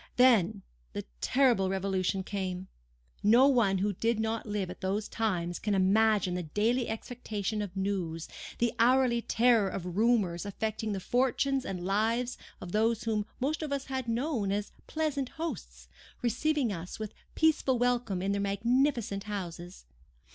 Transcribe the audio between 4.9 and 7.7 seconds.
times can imagine the daily expectation